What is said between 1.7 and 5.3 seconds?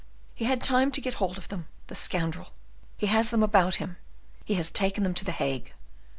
the scoundrel, he has them about him, he has taken them to